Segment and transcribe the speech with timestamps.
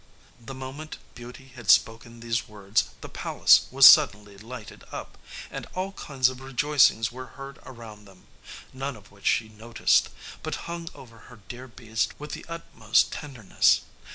[0.39, 5.15] The moment Beauty had spoken these words the palace was suddenly lighted up,
[5.51, 8.25] and all kinds of rejoicings were heard around them,
[8.73, 10.09] none of which she noticed,
[10.41, 13.81] but hung over her dear beast with the utmost tenderness.